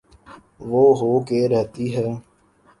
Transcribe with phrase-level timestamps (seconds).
[0.69, 2.07] وہ ہو کے رہتی ہے۔